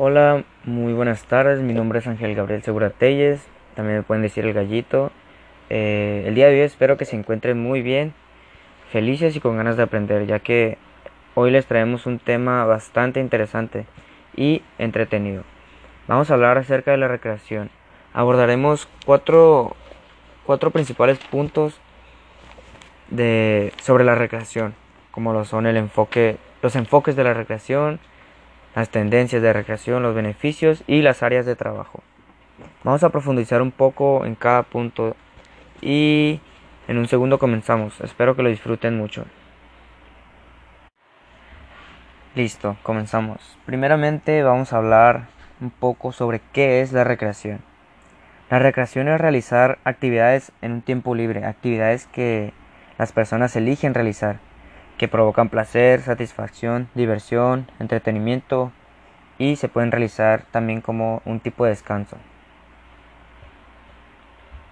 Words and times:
Hola, 0.00 0.44
muy 0.62 0.92
buenas 0.92 1.24
tardes. 1.24 1.58
Mi 1.58 1.72
nombre 1.72 1.98
es 1.98 2.06
Ángel 2.06 2.36
Gabriel 2.36 2.62
Segura 2.62 2.90
Telles. 2.90 3.44
También 3.74 3.96
me 3.96 4.02
pueden 4.04 4.22
decir 4.22 4.46
el 4.46 4.52
gallito. 4.52 5.10
Eh, 5.70 6.22
el 6.24 6.36
día 6.36 6.46
de 6.46 6.52
hoy 6.54 6.60
espero 6.60 6.96
que 6.96 7.04
se 7.04 7.16
encuentren 7.16 7.60
muy 7.60 7.82
bien, 7.82 8.14
felices 8.92 9.34
y 9.34 9.40
con 9.40 9.56
ganas 9.56 9.76
de 9.76 9.82
aprender, 9.82 10.24
ya 10.24 10.38
que 10.38 10.78
hoy 11.34 11.50
les 11.50 11.66
traemos 11.66 12.06
un 12.06 12.20
tema 12.20 12.64
bastante 12.64 13.18
interesante 13.18 13.86
y 14.36 14.62
entretenido. 14.78 15.42
Vamos 16.06 16.30
a 16.30 16.34
hablar 16.34 16.58
acerca 16.58 16.92
de 16.92 16.98
la 16.98 17.08
recreación. 17.08 17.68
Abordaremos 18.12 18.88
cuatro, 19.04 19.74
cuatro 20.46 20.70
principales 20.70 21.18
puntos 21.18 21.80
de, 23.10 23.72
sobre 23.82 24.04
la 24.04 24.14
recreación, 24.14 24.76
como 25.10 25.32
lo 25.32 25.44
son 25.44 25.66
el 25.66 25.76
enfoque, 25.76 26.36
los 26.62 26.76
enfoques 26.76 27.16
de 27.16 27.24
la 27.24 27.34
recreación, 27.34 27.98
las 28.74 28.90
tendencias 28.90 29.42
de 29.42 29.52
recreación, 29.52 30.02
los 30.02 30.14
beneficios 30.14 30.82
y 30.86 31.02
las 31.02 31.22
áreas 31.22 31.46
de 31.46 31.56
trabajo. 31.56 32.02
Vamos 32.84 33.02
a 33.02 33.10
profundizar 33.10 33.62
un 33.62 33.70
poco 33.70 34.24
en 34.24 34.34
cada 34.34 34.62
punto 34.62 35.16
y 35.80 36.40
en 36.86 36.98
un 36.98 37.08
segundo 37.08 37.38
comenzamos. 37.38 38.00
Espero 38.00 38.36
que 38.36 38.42
lo 38.42 38.48
disfruten 38.48 38.96
mucho. 38.96 39.24
Listo, 42.34 42.76
comenzamos. 42.82 43.58
Primeramente 43.66 44.42
vamos 44.42 44.72
a 44.72 44.76
hablar 44.76 45.26
un 45.60 45.70
poco 45.70 46.12
sobre 46.12 46.40
qué 46.52 46.80
es 46.80 46.92
la 46.92 47.04
recreación. 47.04 47.60
La 48.50 48.58
recreación 48.58 49.08
es 49.08 49.20
realizar 49.20 49.78
actividades 49.84 50.52
en 50.62 50.72
un 50.72 50.82
tiempo 50.82 51.14
libre, 51.14 51.44
actividades 51.44 52.06
que 52.06 52.52
las 52.96 53.12
personas 53.12 53.54
eligen 53.56 53.92
realizar 53.92 54.38
que 54.98 55.08
provocan 55.08 55.48
placer, 55.48 56.02
satisfacción, 56.02 56.88
diversión, 56.94 57.70
entretenimiento 57.78 58.72
y 59.38 59.56
se 59.56 59.68
pueden 59.68 59.92
realizar 59.92 60.42
también 60.50 60.80
como 60.80 61.22
un 61.24 61.40
tipo 61.40 61.64
de 61.64 61.70
descanso. 61.70 62.16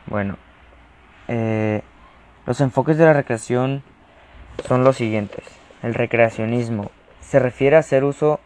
Bueno, 0.06 0.36
eh, 1.28 1.82
los 2.44 2.60
enfoques 2.60 2.98
de 2.98 3.04
la 3.04 3.12
recreación 3.12 3.82
son 4.66 4.84
los 4.84 4.96
siguientes. 4.96 5.44
El 5.82 5.94
recreacionismo 5.94 6.90
se 7.20 7.38
refiere 7.38 7.76
a 7.76 7.80
hacer 7.80 8.04
uso 8.04 8.40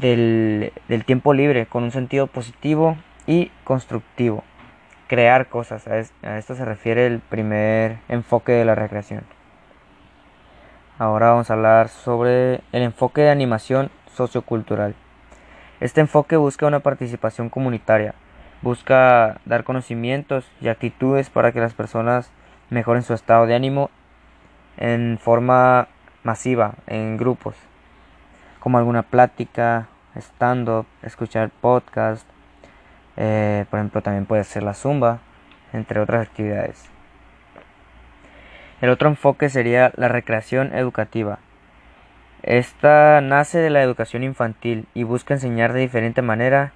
del, 0.00 0.72
del 0.88 1.04
tiempo 1.04 1.34
libre 1.34 1.66
con 1.66 1.82
un 1.82 1.90
sentido 1.90 2.28
positivo 2.28 2.96
y 3.26 3.50
constructivo. 3.64 4.44
Crear 5.08 5.48
cosas, 5.48 5.86
a 5.86 6.38
esto 6.38 6.54
se 6.54 6.64
refiere 6.64 7.06
el 7.06 7.20
primer 7.20 7.98
enfoque 8.08 8.52
de 8.52 8.64
la 8.64 8.74
recreación. 8.74 9.35
Ahora 10.98 11.28
vamos 11.28 11.50
a 11.50 11.52
hablar 11.52 11.90
sobre 11.90 12.62
el 12.72 12.82
enfoque 12.82 13.20
de 13.20 13.28
animación 13.28 13.90
sociocultural. 14.14 14.94
Este 15.78 16.00
enfoque 16.00 16.38
busca 16.38 16.66
una 16.66 16.80
participación 16.80 17.50
comunitaria, 17.50 18.14
busca 18.62 19.38
dar 19.44 19.64
conocimientos 19.64 20.50
y 20.58 20.68
actitudes 20.68 21.28
para 21.28 21.52
que 21.52 21.60
las 21.60 21.74
personas 21.74 22.30
mejoren 22.70 23.02
su 23.02 23.12
estado 23.12 23.44
de 23.46 23.54
ánimo 23.54 23.90
en 24.78 25.18
forma 25.20 25.88
masiva, 26.22 26.76
en 26.86 27.18
grupos, 27.18 27.56
como 28.58 28.78
alguna 28.78 29.02
plática, 29.02 29.88
stand-up, 30.14 30.86
escuchar 31.02 31.50
podcast, 31.60 32.26
eh, 33.18 33.66
por 33.68 33.80
ejemplo 33.80 34.00
también 34.00 34.24
puede 34.24 34.44
ser 34.44 34.62
la 34.62 34.72
zumba, 34.72 35.18
entre 35.74 36.00
otras 36.00 36.26
actividades. 36.26 36.95
El 38.80 38.90
otro 38.90 39.08
enfoque 39.08 39.48
sería 39.48 39.90
la 39.96 40.08
recreación 40.08 40.74
educativa. 40.74 41.38
Esta 42.42 43.20
nace 43.22 43.58
de 43.58 43.70
la 43.70 43.82
educación 43.82 44.22
infantil 44.22 44.86
y 44.92 45.04
busca 45.04 45.34
enseñar 45.34 45.72
de 45.72 45.80
diferente 45.80 46.20
manera 46.20 46.72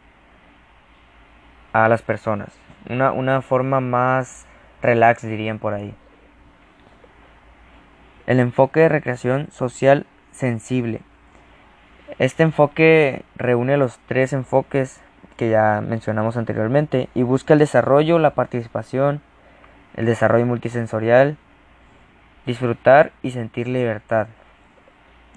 a 1.72 1.88
las 1.88 2.00
personas. 2.02 2.48
Una, 2.88 3.12
una 3.12 3.42
forma 3.42 3.80
más 3.80 4.46
relax 4.80 5.22
dirían 5.22 5.58
por 5.58 5.74
ahí. 5.74 5.94
El 8.26 8.40
enfoque 8.40 8.80
de 8.80 8.88
recreación 8.88 9.48
social 9.50 10.06
sensible. 10.32 11.02
Este 12.18 12.42
enfoque 12.42 13.24
reúne 13.36 13.76
los 13.76 13.98
tres 14.08 14.32
enfoques 14.32 15.00
que 15.36 15.50
ya 15.50 15.82
mencionamos 15.82 16.36
anteriormente 16.38 17.08
y 17.14 17.22
busca 17.22 17.52
el 17.52 17.58
desarrollo, 17.58 18.18
la 18.18 18.34
participación, 18.34 19.20
el 19.96 20.06
desarrollo 20.06 20.46
multisensorial 20.46 21.36
disfrutar 22.46 23.12
y 23.22 23.30
sentir 23.30 23.68
libertad 23.68 24.28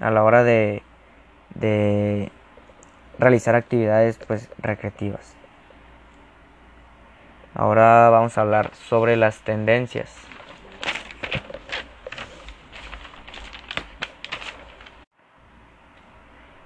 a 0.00 0.10
la 0.10 0.24
hora 0.24 0.42
de, 0.44 0.82
de 1.54 2.30
realizar 3.18 3.54
actividades 3.54 4.18
pues 4.26 4.48
recreativas. 4.58 5.34
Ahora 7.54 8.10
vamos 8.10 8.36
a 8.36 8.40
hablar 8.40 8.74
sobre 8.74 9.16
las 9.16 9.38
tendencias. 9.40 10.12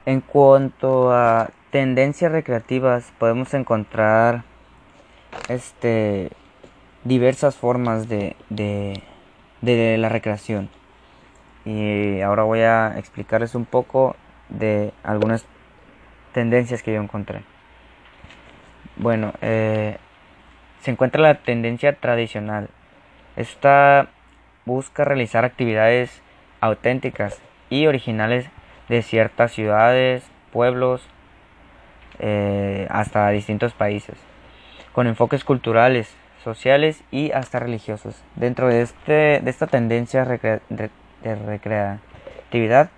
En 0.07 0.23
cuanto 0.23 1.13
a 1.13 1.51
tendencias 1.71 2.33
recreativas, 2.33 3.13
podemos 3.19 3.53
encontrar 3.53 4.45
este 5.51 6.31
diversas 7.05 7.57
formas 7.57 8.09
de, 8.09 8.35
de 8.49 9.03
de 9.61 9.99
la 9.99 10.09
recreación. 10.09 10.69
Y 11.65 12.21
ahora 12.21 12.45
voy 12.45 12.61
a 12.61 12.99
explicarles 12.99 13.55
un 13.55 13.65
poco 13.65 14.17
de 14.49 14.93
algunas 15.03 15.45
tendencias 16.33 16.83
que 16.83 16.95
yo 16.95 17.03
encontré. 17.03 17.43
Bueno, 18.97 19.33
eh, 19.43 19.99
se 20.81 20.91
encuentra 20.91 21.23
la 21.23 21.35
tendencia 21.35 21.93
tradicional. 21.95 22.69
Esta 23.37 24.09
busca 24.65 25.05
realizar 25.05 25.45
actividades 25.45 26.23
auténticas 26.61 27.41
y 27.71 27.87
originales 27.87 28.49
de 28.89 29.03
ciertas 29.03 29.53
ciudades, 29.53 30.29
pueblos, 30.53 31.03
eh, 32.19 32.87
hasta 32.91 33.29
distintos 33.31 33.73
países, 33.73 34.17
con 34.93 35.07
enfoques 35.07 35.45
culturales, 35.45 36.15
sociales 36.57 37.03
y 37.11 37.33
hasta 37.33 37.59
religiosos. 37.59 38.15
Dentro 38.37 38.69
de, 38.69 38.83
este, 38.83 39.41
de 39.41 39.51
esta 39.51 39.67
tendencia 39.67 40.25
de 40.25 41.01
recreatividad 41.47 42.91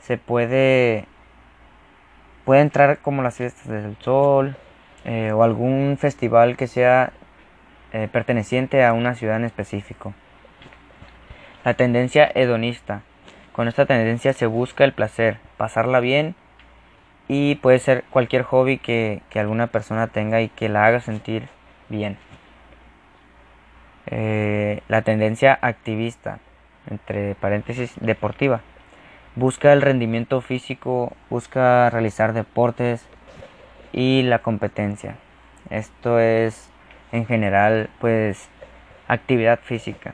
se 0.00 0.18
puede, 0.18 1.06
puede 2.44 2.60
entrar 2.60 2.98
como 2.98 3.22
las 3.22 3.36
fiestas 3.36 3.68
del 3.68 3.96
sol 4.00 4.56
eh, 5.04 5.32
o 5.32 5.42
algún 5.42 5.96
festival 5.98 6.56
que 6.56 6.66
sea 6.66 7.12
eh, 7.92 8.08
perteneciente 8.12 8.84
a 8.84 8.92
una 8.92 9.14
ciudad 9.14 9.36
en 9.36 9.44
específico. 9.44 10.12
La 11.64 11.74
tendencia 11.74 12.30
hedonista. 12.34 13.02
Con 13.52 13.68
esta 13.68 13.86
tendencia 13.86 14.32
se 14.32 14.46
busca 14.46 14.84
el 14.84 14.92
placer, 14.92 15.38
pasarla 15.56 16.00
bien 16.00 16.34
y 17.28 17.54
puede 17.56 17.78
ser 17.78 18.04
cualquier 18.10 18.42
hobby 18.42 18.78
que, 18.78 19.22
que 19.30 19.38
alguna 19.40 19.68
persona 19.68 20.08
tenga 20.08 20.40
y 20.40 20.48
que 20.48 20.68
la 20.68 20.86
haga 20.86 21.00
sentir 21.00 21.48
bien. 21.88 22.16
Eh, 24.14 24.82
la 24.88 25.00
tendencia 25.00 25.58
activista, 25.62 26.38
entre 26.90 27.34
paréntesis 27.34 27.94
deportiva. 27.98 28.60
Busca 29.36 29.72
el 29.72 29.80
rendimiento 29.80 30.42
físico, 30.42 31.16
busca 31.30 31.88
realizar 31.88 32.34
deportes 32.34 33.06
y 33.90 34.22
la 34.24 34.40
competencia. 34.40 35.16
Esto 35.70 36.18
es 36.18 36.68
en 37.10 37.24
general 37.24 37.88
pues 38.00 38.50
actividad 39.08 39.60
física. 39.60 40.12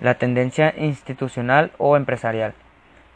La 0.00 0.14
tendencia 0.14 0.72
institucional 0.78 1.72
o 1.78 1.96
empresarial. 1.96 2.54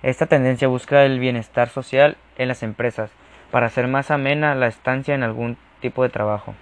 Esta 0.02 0.26
tendencia 0.26 0.66
busca 0.66 1.04
el 1.04 1.20
bienestar 1.20 1.68
social 1.68 2.16
en 2.36 2.48
las 2.48 2.64
empresas 2.64 3.12
para 3.52 3.66
hacer 3.66 3.86
más 3.86 4.10
amena 4.10 4.56
la 4.56 4.66
estancia 4.66 5.14
en 5.14 5.22
algún 5.22 5.56
tipo 5.80 6.02
de 6.02 6.08
trabajo. 6.08 6.56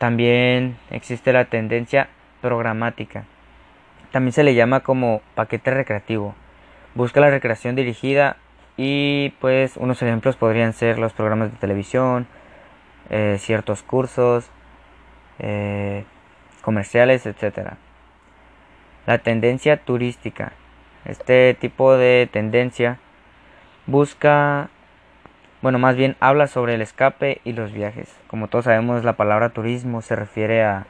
También 0.00 0.78
existe 0.88 1.30
la 1.30 1.44
tendencia 1.44 2.08
programática. 2.40 3.24
También 4.12 4.32
se 4.32 4.42
le 4.42 4.54
llama 4.54 4.80
como 4.80 5.20
paquete 5.34 5.70
recreativo. 5.72 6.34
Busca 6.94 7.20
la 7.20 7.28
recreación 7.28 7.76
dirigida 7.76 8.38
y 8.78 9.34
pues 9.40 9.76
unos 9.76 10.00
ejemplos 10.00 10.36
podrían 10.36 10.72
ser 10.72 10.98
los 10.98 11.12
programas 11.12 11.52
de 11.52 11.58
televisión, 11.58 12.26
eh, 13.10 13.36
ciertos 13.38 13.82
cursos, 13.82 14.48
eh, 15.38 16.04
comerciales, 16.62 17.26
etc. 17.26 17.74
La 19.04 19.18
tendencia 19.18 19.76
turística. 19.76 20.52
Este 21.04 21.52
tipo 21.52 21.94
de 21.98 22.26
tendencia 22.32 22.98
busca 23.86 24.70
bueno, 25.62 25.78
más 25.78 25.94
bien 25.96 26.16
habla 26.20 26.46
sobre 26.46 26.74
el 26.74 26.82
escape 26.82 27.40
y 27.44 27.52
los 27.52 27.72
viajes. 27.72 28.08
Como 28.28 28.48
todos 28.48 28.64
sabemos, 28.64 29.04
la 29.04 29.14
palabra 29.14 29.50
turismo 29.50 30.00
se 30.00 30.16
refiere 30.16 30.64
a, 30.64 30.86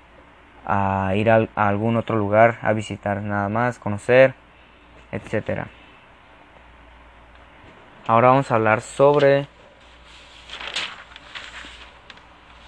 ir 1.16 1.30
a, 1.30 1.48
algún 1.56 1.96
otro 1.96 2.16
lugar, 2.16 2.58
a 2.62 2.72
visitar 2.72 3.20
nada 3.22 3.48
más, 3.48 3.78
conocer, 3.80 4.34
etc. 5.10 5.66
Ahora 8.06 8.28
vamos 8.28 8.50
a 8.50 8.54
hablar 8.54 8.80
sobre 8.80 9.48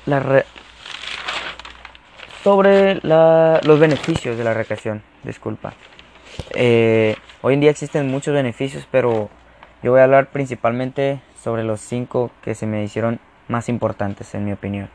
la 0.06 0.44
sobre 2.42 2.96
los 3.04 3.78
beneficios 3.78 4.36
de 4.36 4.42
la 4.42 4.54
recreación. 4.54 5.02
Disculpa. 5.22 5.74
Eh, 6.54 7.14
hoy 7.42 7.54
en 7.54 7.60
día 7.60 7.70
existen 7.70 8.10
muchos 8.10 8.34
beneficios, 8.34 8.88
pero 8.90 9.30
yo 9.84 9.92
voy 9.92 10.00
a 10.00 10.04
hablar 10.04 10.30
principalmente 10.30 11.20
sobre 11.42 11.64
los 11.64 11.80
cinco 11.80 12.30
que 12.42 12.54
se 12.54 12.66
me 12.66 12.84
hicieron 12.84 13.18
más 13.48 13.68
importantes 13.68 14.34
en 14.34 14.44
mi 14.44 14.52
opinión. 14.52 14.88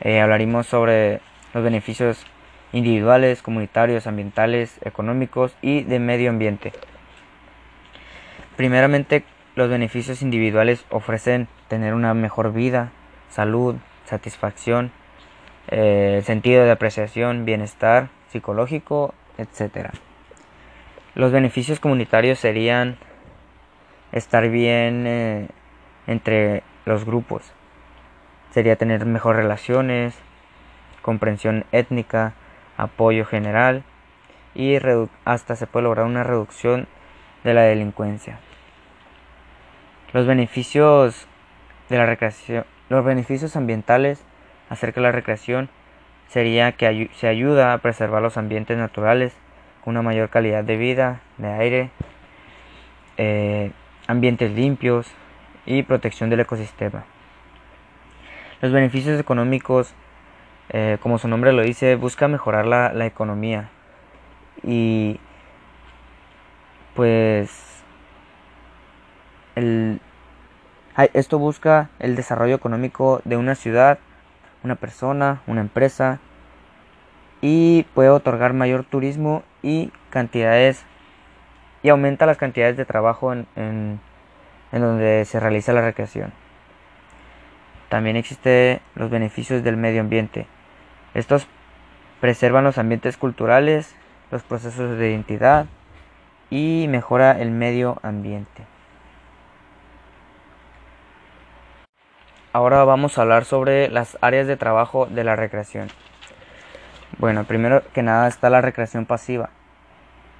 Eh, 0.00 0.20
hablaremos 0.20 0.66
sobre 0.66 1.20
los 1.52 1.64
beneficios 1.64 2.24
individuales, 2.72 3.42
comunitarios, 3.42 4.06
ambientales, 4.06 4.78
económicos 4.82 5.56
y 5.60 5.82
de 5.82 5.98
medio 5.98 6.30
ambiente. 6.30 6.72
Primeramente, 8.56 9.24
los 9.56 9.68
beneficios 9.68 10.22
individuales 10.22 10.84
ofrecen 10.90 11.48
tener 11.68 11.94
una 11.94 12.14
mejor 12.14 12.52
vida, 12.52 12.92
salud, 13.28 13.76
satisfacción, 14.04 14.92
eh, 15.68 16.22
sentido 16.24 16.64
de 16.64 16.70
apreciación, 16.70 17.44
bienestar 17.44 18.08
psicológico, 18.28 19.14
etc. 19.38 19.90
Los 21.14 21.32
beneficios 21.32 21.80
comunitarios 21.80 22.38
serían 22.38 22.98
estar 24.14 24.48
bien 24.48 25.04
eh, 25.06 25.48
entre 26.06 26.62
los 26.86 27.04
grupos, 27.04 27.52
sería 28.50 28.76
tener 28.76 29.04
mejores 29.04 29.42
relaciones, 29.42 30.14
comprensión 31.02 31.64
étnica, 31.72 32.32
apoyo 32.76 33.26
general 33.26 33.82
y 34.54 34.78
hasta 35.24 35.56
se 35.56 35.66
puede 35.66 35.84
lograr 35.84 36.06
una 36.06 36.22
reducción 36.22 36.86
de 37.42 37.54
la 37.54 37.62
delincuencia. 37.62 38.38
Los 40.12 40.26
beneficios 40.26 41.26
de 41.90 41.98
la 41.98 42.06
recreación, 42.06 42.64
los 42.88 43.04
beneficios 43.04 43.56
ambientales 43.56 44.24
acerca 44.70 45.00
de 45.00 45.08
la 45.08 45.12
recreación 45.12 45.68
sería 46.28 46.72
que 46.72 47.10
se 47.14 47.28
ayuda 47.28 47.72
a 47.72 47.78
preservar 47.78 48.22
los 48.22 48.36
ambientes 48.36 48.78
naturales 48.78 49.36
una 49.84 50.02
mayor 50.02 50.30
calidad 50.30 50.64
de 50.64 50.76
vida, 50.76 51.20
de 51.36 51.48
aire, 51.48 51.90
eh, 53.18 53.70
ambientes 54.06 54.52
limpios 54.52 55.06
y 55.66 55.82
protección 55.82 56.30
del 56.30 56.40
ecosistema. 56.40 57.04
Los 58.60 58.72
beneficios 58.72 59.18
económicos, 59.20 59.94
eh, 60.70 60.98
como 61.00 61.18
su 61.18 61.28
nombre 61.28 61.52
lo 61.52 61.62
dice, 61.62 61.96
busca 61.96 62.28
mejorar 62.28 62.66
la, 62.66 62.92
la 62.92 63.06
economía 63.06 63.70
y 64.62 65.18
pues 66.94 67.74
esto 71.12 71.38
busca 71.38 71.90
el 71.98 72.16
desarrollo 72.16 72.54
económico 72.54 73.20
de 73.24 73.36
una 73.36 73.54
ciudad, 73.54 73.98
una 74.62 74.76
persona, 74.76 75.42
una 75.46 75.60
empresa 75.60 76.20
y 77.40 77.84
puede 77.94 78.08
otorgar 78.08 78.52
mayor 78.52 78.84
turismo 78.84 79.42
y 79.62 79.92
cantidades 80.10 80.84
y 81.84 81.90
aumenta 81.90 82.24
las 82.24 82.38
cantidades 82.38 82.78
de 82.78 82.86
trabajo 82.86 83.34
en, 83.34 83.46
en, 83.56 84.00
donde 84.72 85.26
se 85.26 85.38
realiza 85.38 85.74
la 85.74 85.82
recreación. 85.82 86.32
También 87.90 88.16
existen 88.16 88.80
los 88.94 89.10
beneficios 89.10 89.62
del 89.62 89.76
medio 89.76 90.00
ambiente. 90.00 90.46
Estos 91.12 91.46
preservan 92.22 92.64
los 92.64 92.78
ambientes 92.78 93.18
culturales, 93.18 93.94
los 94.30 94.42
procesos 94.42 94.96
de 94.96 95.10
identidad 95.10 95.66
y 96.48 96.86
mejora 96.88 97.38
el 97.38 97.50
medio 97.50 97.98
ambiente. 98.02 98.64
Ahora 102.54 102.82
vamos 102.84 103.18
a 103.18 103.22
hablar 103.22 103.44
sobre 103.44 103.90
las 103.90 104.16
áreas 104.22 104.46
de 104.46 104.56
trabajo 104.56 105.04
de 105.04 105.22
la 105.22 105.36
recreación. 105.36 105.88
Bueno, 107.18 107.44
primero 107.44 107.82
que 107.92 108.02
nada 108.02 108.26
está 108.26 108.48
la 108.48 108.62
recreación 108.62 109.04
pasiva, 109.04 109.50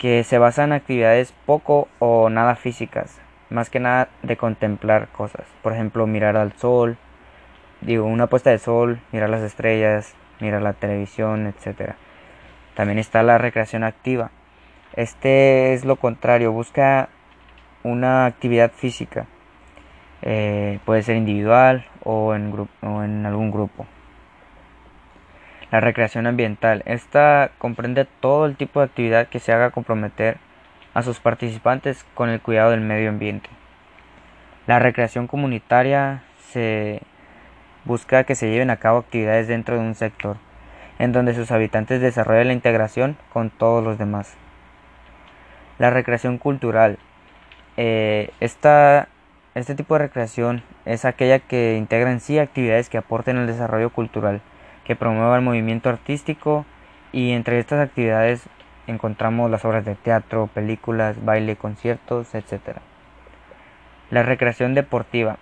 que 0.04 0.22
se 0.22 0.36
basa 0.36 0.64
en 0.64 0.74
actividades 0.74 1.32
poco 1.46 1.88
o 1.98 2.28
nada 2.28 2.56
físicas, 2.56 3.22
más 3.48 3.70
que 3.70 3.80
nada 3.80 4.10
de 4.22 4.36
contemplar 4.36 5.08
cosas. 5.08 5.46
Por 5.62 5.72
ejemplo, 5.72 6.06
mirar 6.06 6.36
al 6.36 6.52
sol, 6.58 6.98
digo, 7.80 8.04
una 8.04 8.26
puesta 8.26 8.50
de 8.50 8.58
sol, 8.58 9.00
mirar 9.12 9.30
las 9.30 9.40
estrellas, 9.40 10.14
mirar 10.40 10.60
la 10.60 10.74
televisión, 10.74 11.46
etc. 11.46 11.94
También 12.74 12.98
está 12.98 13.22
la 13.22 13.38
recreación 13.38 13.82
activa. 13.82 14.30
Este 14.92 15.72
es 15.72 15.86
lo 15.86 15.96
contrario, 15.96 16.52
busca 16.52 17.08
una 17.82 18.26
actividad 18.26 18.72
física 18.72 19.26
eh, 20.20 20.80
puede 20.84 21.02
ser 21.02 21.16
individual 21.16 21.86
o 22.02 22.34
en, 22.34 22.52
o 22.82 23.02
en 23.02 23.24
algún 23.24 23.50
grupo. 23.50 23.86
La 25.70 25.80
recreación 25.80 26.26
ambiental. 26.26 26.82
Esta 26.86 27.50
comprende 27.58 28.06
todo 28.20 28.46
el 28.46 28.56
tipo 28.56 28.80
de 28.80 28.86
actividad 28.86 29.28
que 29.28 29.40
se 29.40 29.52
haga 29.52 29.70
comprometer 29.70 30.36
a 30.94 31.02
sus 31.02 31.20
participantes 31.20 32.04
con 32.14 32.28
el 32.28 32.40
cuidado 32.40 32.70
del 32.70 32.80
medio 32.80 33.08
ambiente. 33.08 33.50
La 34.66 34.78
recreación 34.78 35.26
comunitaria 35.26 36.22
se 36.50 37.02
busca 37.84 38.24
que 38.24 38.34
se 38.34 38.50
lleven 38.50 38.70
a 38.70 38.76
cabo 38.76 38.98
actividades 38.98 39.48
dentro 39.48 39.74
de 39.74 39.82
un 39.82 39.94
sector, 39.94 40.36
en 40.98 41.12
donde 41.12 41.34
sus 41.34 41.50
habitantes 41.50 42.00
desarrollen 42.00 42.48
la 42.48 42.54
integración 42.54 43.16
con 43.32 43.50
todos 43.50 43.82
los 43.82 43.98
demás. 43.98 44.36
La 45.78 45.90
recreación 45.90 46.38
cultural. 46.38 46.98
Eh, 47.76 48.30
esta 48.40 49.08
este 49.54 49.76
tipo 49.76 49.94
de 49.94 50.00
recreación 50.00 50.64
es 50.84 51.04
aquella 51.04 51.38
que 51.38 51.76
integra 51.76 52.10
en 52.10 52.18
sí 52.18 52.40
actividades 52.40 52.88
que 52.88 52.98
aporten 52.98 53.36
al 53.36 53.46
desarrollo 53.46 53.90
cultural, 53.90 54.40
que 54.84 54.96
promueva 54.96 55.36
el 55.36 55.42
movimiento 55.42 55.88
artístico 55.88 56.66
y 57.12 57.32
entre 57.32 57.58
estas 57.58 57.80
actividades 57.80 58.48
encontramos 58.86 59.50
las 59.50 59.64
obras 59.64 59.84
de 59.84 59.94
teatro, 59.94 60.48
películas, 60.52 61.24
baile, 61.24 61.56
conciertos, 61.56 62.34
etc. 62.34 62.78
La 64.10 64.22
recreación 64.22 64.74
deportiva. 64.74 65.38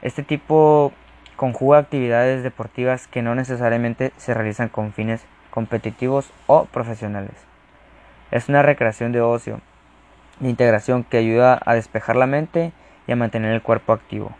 Este 0.00 0.22
tipo 0.22 0.92
conjuga 1.36 1.78
actividades 1.78 2.42
deportivas 2.42 3.06
que 3.06 3.22
no 3.22 3.34
necesariamente 3.34 4.12
se 4.16 4.34
realizan 4.34 4.68
con 4.68 4.92
fines 4.92 5.24
competitivos 5.50 6.32
o 6.46 6.64
profesionales. 6.64 7.34
Es 8.30 8.48
una 8.48 8.62
recreación 8.62 9.12
de 9.12 9.20
ocio, 9.20 9.60
de 10.40 10.50
integración 10.50 11.04
que 11.04 11.18
ayuda 11.18 11.60
a 11.64 11.74
despejar 11.74 12.16
la 12.16 12.26
mente 12.26 12.72
y 13.06 13.12
a 13.12 13.16
mantener 13.16 13.52
el 13.52 13.62
cuerpo 13.62 13.92
activo. 13.92 14.32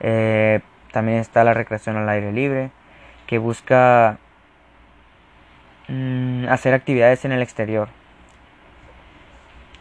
Eh, 0.00 0.60
también 0.92 1.18
está 1.18 1.44
la 1.44 1.54
recreación 1.54 1.96
al 1.96 2.08
aire 2.08 2.32
libre, 2.32 2.70
que 3.26 3.38
busca 3.38 4.18
mm, 5.88 6.48
hacer 6.48 6.74
actividades 6.74 7.24
en 7.24 7.32
el 7.32 7.42
exterior. 7.42 7.88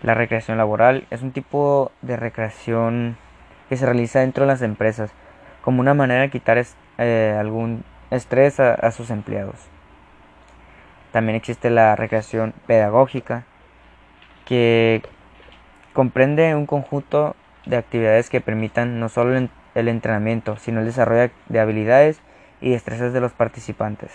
La 0.03 0.13
recreación 0.13 0.57
laboral 0.57 1.07
es 1.09 1.21
un 1.21 1.31
tipo 1.31 1.91
de 2.01 2.17
recreación 2.17 3.17
que 3.69 3.77
se 3.77 3.85
realiza 3.85 4.19
dentro 4.19 4.45
de 4.45 4.51
las 4.51 4.61
empresas 4.61 5.11
como 5.61 5.81
una 5.81 5.93
manera 5.93 6.21
de 6.21 6.29
quitar 6.29 6.63
eh, 6.97 7.35
algún 7.37 7.83
estrés 8.11 8.59
a 8.59 8.91
sus 8.91 9.09
empleados. 9.09 9.55
También 11.11 11.35
existe 11.35 11.69
la 11.69 11.95
recreación 11.95 12.53
pedagógica, 12.67 13.43
que 14.45 15.01
Comprende 15.97 16.53
un 16.53 16.67
conjunto 16.67 17.35
de 17.65 17.75
actividades 17.75 18.29
que 18.29 18.39
permitan 18.39 18.99
no 18.99 19.09
solo 19.09 19.35
el 19.77 19.87
entrenamiento, 19.87 20.57
sino 20.57 20.79
el 20.79 20.87
desarrollo 20.87 21.29
de 21.49 21.59
habilidades 21.59 22.19
y 22.61 22.71
destrezas 22.71 23.13
de 23.13 23.21
los 23.21 23.31
participantes. 23.31 24.11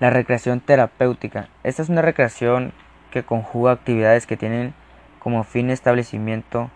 La 0.00 0.10
recreación 0.10 0.60
terapéutica. 0.60 1.48
Esta 1.64 1.82
es 1.82 1.88
una 1.88 2.02
recreación 2.02 2.72
que 3.10 3.24
conjuga 3.24 3.72
actividades 3.72 4.26
que 4.26 4.36
tienen 4.36 4.72
como 5.18 5.44
fin 5.44 5.70
establecimiento 5.70 6.70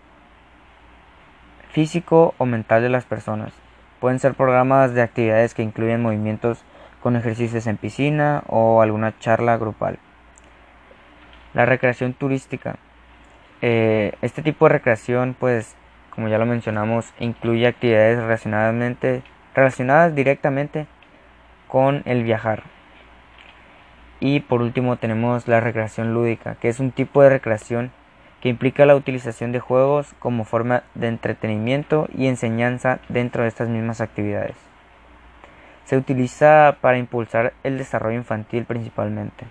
físico 1.71 2.35
o 2.37 2.45
mental 2.45 2.83
de 2.83 2.89
las 2.89 3.05
personas. 3.05 3.53
Pueden 3.99 4.19
ser 4.19 4.35
programas 4.35 4.93
de 4.93 5.01
actividades 5.01 5.55
que 5.55 5.63
incluyen 5.63 6.01
movimientos 6.01 6.63
con 7.01 7.15
ejercicios 7.15 7.65
en 7.65 7.77
piscina 7.77 8.43
o 8.47 8.81
alguna 8.81 9.17
charla 9.17 9.57
grupal. 9.57 9.97
La 11.55 11.65
recreación 11.65 12.13
turística. 12.13 12.75
Eh, 13.61 14.13
este 14.21 14.43
tipo 14.43 14.65
de 14.65 14.73
recreación, 14.73 15.35
pues, 15.39 15.75
como 16.13 16.27
ya 16.27 16.37
lo 16.37 16.45
mencionamos, 16.45 17.11
incluye 17.19 17.65
actividades 17.65 18.19
relacionadas 19.55 20.15
directamente 20.15 20.85
con 21.67 22.03
el 22.05 22.23
viajar. 22.23 22.63
Y 24.19 24.41
por 24.41 24.61
último 24.61 24.97
tenemos 24.97 25.47
la 25.47 25.59
recreación 25.59 26.13
lúdica, 26.13 26.55
que 26.55 26.69
es 26.69 26.79
un 26.79 26.91
tipo 26.91 27.23
de 27.23 27.29
recreación 27.29 27.91
que 28.41 28.49
implica 28.49 28.85
la 28.85 28.95
utilización 28.95 29.51
de 29.51 29.59
juegos 29.59 30.13
como 30.19 30.43
forma 30.43 30.83
de 30.95 31.07
entretenimiento 31.07 32.07
y 32.15 32.27
enseñanza 32.27 32.99
dentro 33.09 33.43
de 33.43 33.49
estas 33.49 33.69
mismas 33.69 34.01
actividades. 34.01 34.55
Se 35.85 35.97
utiliza 35.97 36.77
para 36.79 36.97
impulsar 36.97 37.53
el 37.63 37.77
desarrollo 37.77 38.17
infantil 38.17 38.65
principalmente. 38.65 39.45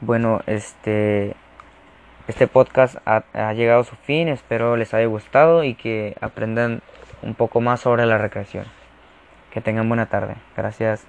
Bueno, 0.00 0.42
este 0.46 1.34
este 2.28 2.48
podcast 2.48 2.96
ha, 3.04 3.52
llegado 3.52 3.80
a 3.80 3.84
su 3.84 3.94
fin, 3.96 4.28
espero 4.28 4.76
les 4.76 4.94
haya 4.94 5.06
gustado 5.06 5.62
y 5.62 5.74
que 5.74 6.16
aprendan 6.20 6.82
un 7.22 7.34
poco 7.34 7.60
más 7.60 7.80
sobre 7.80 8.04
la 8.06 8.18
recreación. 8.18 8.64
Que 9.50 9.60
tengan 9.60 9.88
buena 9.88 10.06
tarde. 10.06 10.34
Gracias. 10.56 11.06